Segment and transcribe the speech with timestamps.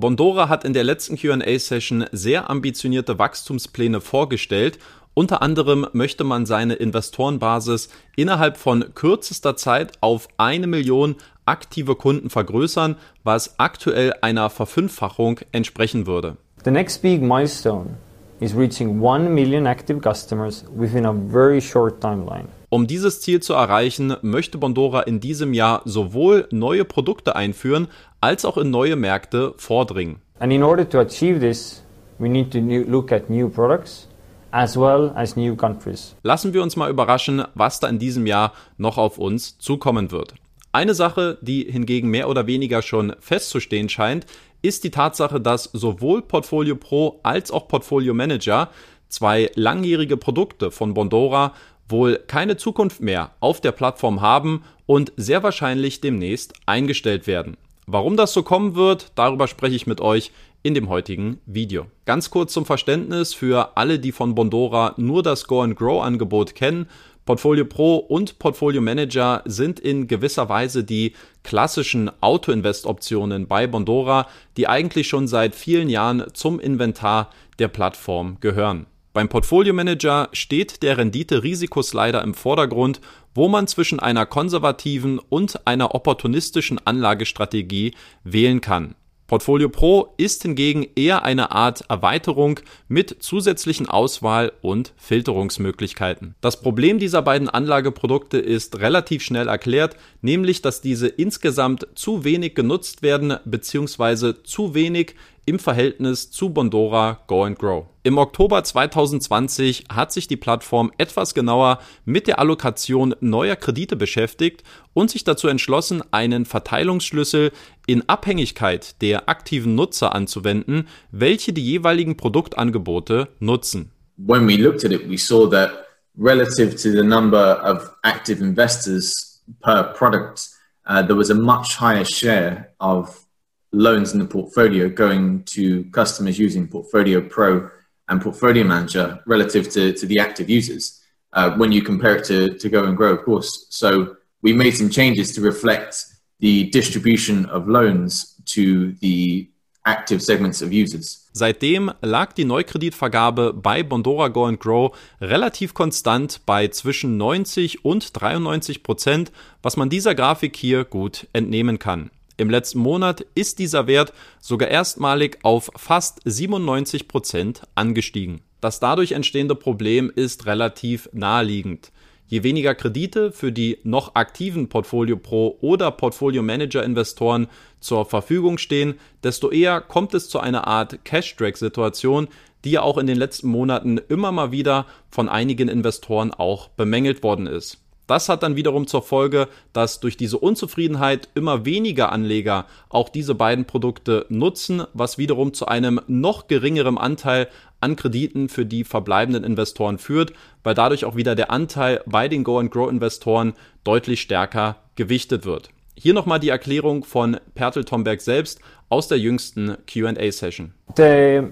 [0.00, 4.78] Bondora hat in der letzten QA-Session sehr ambitionierte Wachstumspläne vorgestellt.
[5.12, 12.30] Unter anderem möchte man seine Investorenbasis innerhalb von kürzester Zeit auf eine Million aktive Kunden
[12.30, 16.38] vergrößern, was aktuell einer Verfünffachung entsprechen würde.
[16.64, 17.96] The next big milestone
[18.40, 22.48] is reaching 1 million active customers within a very short timeline.
[22.72, 27.88] Um dieses Ziel zu erreichen, möchte Bondora in diesem Jahr sowohl neue Produkte einführen,
[28.20, 30.20] als auch in neue Märkte vordringen.
[30.38, 31.82] And in order to achieve this,
[32.18, 34.08] we need to look at new products
[34.50, 36.14] as well as new countries.
[36.22, 40.34] Lassen wir uns mal überraschen, was da in diesem Jahr noch auf uns zukommen wird.
[40.72, 44.26] Eine Sache, die hingegen mehr oder weniger schon festzustehen scheint,
[44.62, 48.70] ist die Tatsache, dass sowohl Portfolio Pro als auch Portfolio Manager,
[49.08, 51.54] zwei langjährige Produkte von Bondora,
[51.88, 57.56] wohl keine Zukunft mehr auf der Plattform haben und sehr wahrscheinlich demnächst eingestellt werden.
[57.92, 60.30] Warum das so kommen wird, darüber spreche ich mit euch
[60.62, 61.86] in dem heutigen Video.
[62.04, 66.54] Ganz kurz zum Verständnis für alle, die von Bondora nur das Go and Grow Angebot
[66.54, 66.86] kennen.
[67.24, 74.68] Portfolio Pro und Portfolio Manager sind in gewisser Weise die klassischen Auto-Invest-Optionen bei Bondora, die
[74.68, 78.86] eigentlich schon seit vielen Jahren zum Inventar der Plattform gehören.
[79.12, 83.00] Beim Portfolio Manager steht der Rendite-Risikoslider im Vordergrund,
[83.34, 88.94] wo man zwischen einer konservativen und einer opportunistischen Anlagestrategie wählen kann.
[89.26, 96.34] Portfolio Pro ist hingegen eher eine Art Erweiterung mit zusätzlichen Auswahl- und Filterungsmöglichkeiten.
[96.40, 102.54] Das Problem dieser beiden Anlageprodukte ist relativ schnell erklärt, nämlich dass diese insgesamt zu wenig
[102.54, 104.34] genutzt werden bzw.
[104.42, 105.14] zu wenig
[105.50, 107.86] im Verhältnis zu Bondora Go and Grow.
[108.04, 114.62] Im Oktober 2020 hat sich die Plattform etwas genauer mit der Allokation neuer Kredite beschäftigt
[114.92, 117.50] und sich dazu entschlossen, einen Verteilungsschlüssel
[117.88, 123.90] in Abhängigkeit der aktiven Nutzer anzuwenden, welche die jeweiligen Produktangebote nutzen.
[124.18, 125.84] When we looked at it, we saw that
[126.16, 130.48] relative to the number of active investors per product,
[130.86, 133.26] uh, there was a much higher share of
[133.72, 137.70] loans in the portfolio going to customers using Portfolio Pro
[138.08, 141.00] and Portfolio Manager relative to, to the active users
[141.32, 143.66] uh, when you compare it to, to Go and Grow, of course.
[143.70, 146.04] So we made some changes to reflect
[146.40, 149.48] the distribution of loans to the
[149.84, 151.28] active segments of users.
[151.32, 158.12] Seitdem lag die Neukreditvergabe bei Bondora Go and Grow relativ konstant bei zwischen 90 und
[158.14, 159.32] 93 Prozent,
[159.62, 162.10] was man dieser Grafik hier gut entnehmen kann.
[162.40, 168.40] Im letzten Monat ist dieser Wert sogar erstmalig auf fast 97 Prozent angestiegen.
[168.62, 171.92] Das dadurch entstehende Problem ist relativ naheliegend.
[172.28, 177.46] Je weniger Kredite für die noch aktiven Portfolio Pro oder Portfolio Manager Investoren
[177.78, 182.28] zur Verfügung stehen, desto eher kommt es zu einer Art Cash Drag Situation,
[182.64, 187.22] die ja auch in den letzten Monaten immer mal wieder von einigen Investoren auch bemängelt
[187.22, 187.82] worden ist.
[188.10, 193.36] Das hat dann wiederum zur Folge, dass durch diese Unzufriedenheit immer weniger Anleger auch diese
[193.36, 197.46] beiden Produkte nutzen, was wiederum zu einem noch geringeren Anteil
[197.80, 200.32] an Krediten für die verbleibenden Investoren führt,
[200.64, 203.52] weil dadurch auch wieder der Anteil bei den Go-and-Grow-Investoren
[203.84, 205.70] deutlich stärker gewichtet wird.
[205.96, 210.74] Hier nochmal die Erklärung von Pertel Tomberg selbst aus der jüngsten QA-Session.
[210.96, 211.42] The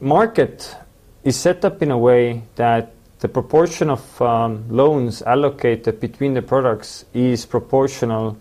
[0.00, 0.76] market
[1.22, 2.88] is set up in a way that
[3.20, 8.36] the proportion of um, loans allocated between the products is proportional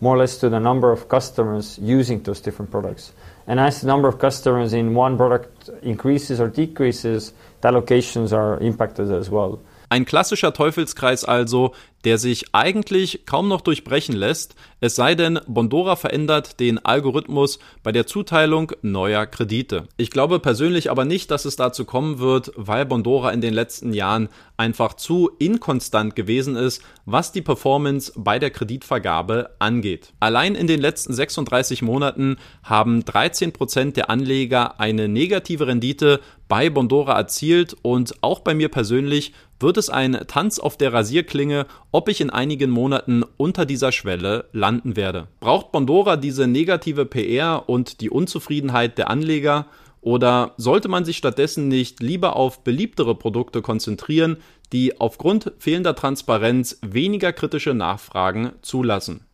[0.00, 3.12] more or less to the number of customers using those different products.
[3.46, 8.58] And as the number of customers in one product increases or decreases, the allocations are
[8.60, 9.60] impacted as well.
[9.90, 11.74] Ein klassischer Teufelskreis also,
[12.04, 17.92] der sich eigentlich kaum noch durchbrechen lässt, es sei denn, Bondora verändert den Algorithmus bei
[17.92, 19.88] der Zuteilung neuer Kredite.
[19.98, 23.92] Ich glaube persönlich aber nicht, dass es dazu kommen wird, weil Bondora in den letzten
[23.92, 30.14] Jahren einfach zu inkonstant gewesen ist, was die Performance bei der Kreditvergabe angeht.
[30.18, 36.70] Allein in den letzten 36 Monaten haben 13 Prozent der Anleger eine negative Rendite bei
[36.70, 42.08] Bondora erzielt und auch bei mir persönlich wird es ein Tanz auf der Rasierklinge, ob
[42.08, 45.28] ich in einigen Monaten unter dieser Schwelle landen werde.
[45.40, 49.66] Braucht Bondora diese negative PR und die Unzufriedenheit der Anleger?
[50.00, 54.38] Oder sollte man sich stattdessen nicht lieber auf beliebtere Produkte konzentrieren,
[54.72, 59.26] die aufgrund fehlender Transparenz weniger kritische Nachfragen zulassen?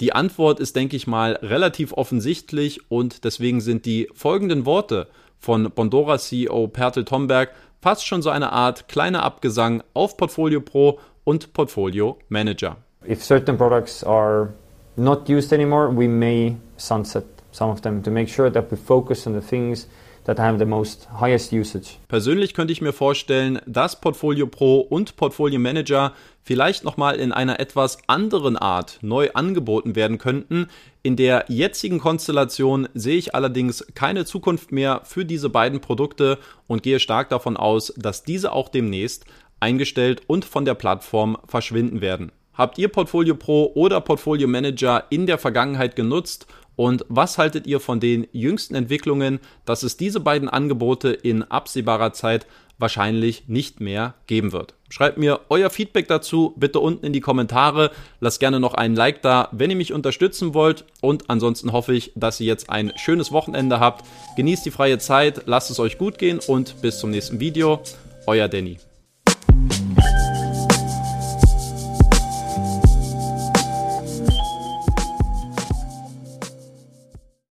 [0.00, 5.70] Die Antwort ist, denke ich mal, relativ offensichtlich und deswegen sind die folgenden Worte von
[5.70, 7.50] Bondora CEO Pertel Tomberg
[7.80, 12.76] fast schon so eine Art kleiner Abgesang auf Portfolio Pro und Portfolio Manager.
[13.06, 14.52] If certain products are
[14.96, 19.26] not used anymore, we may sunset some of them to make sure that we focus
[19.26, 19.86] on the things
[20.28, 21.96] that have the most highest usage.
[22.06, 27.58] Persönlich könnte ich mir vorstellen, dass Portfolio Pro und Portfolio Manager vielleicht nochmal in einer
[27.60, 30.68] etwas anderen Art neu angeboten werden könnten.
[31.02, 36.82] In der jetzigen Konstellation sehe ich allerdings keine Zukunft mehr für diese beiden Produkte und
[36.82, 39.24] gehe stark davon aus, dass diese auch demnächst
[39.60, 42.32] eingestellt und von der Plattform verschwinden werden.
[42.52, 46.46] Habt ihr Portfolio Pro oder Portfolio Manager in der Vergangenheit genutzt
[46.78, 52.12] und was haltet ihr von den jüngsten Entwicklungen, dass es diese beiden Angebote in absehbarer
[52.12, 52.46] Zeit
[52.78, 54.74] wahrscheinlich nicht mehr geben wird?
[54.88, 57.90] Schreibt mir euer Feedback dazu bitte unten in die Kommentare.
[58.20, 60.84] Lasst gerne noch einen Like da, wenn ihr mich unterstützen wollt.
[61.00, 64.06] Und ansonsten hoffe ich, dass ihr jetzt ein schönes Wochenende habt.
[64.36, 67.80] Genießt die freie Zeit, lasst es euch gut gehen und bis zum nächsten Video.
[68.28, 68.78] Euer Danny.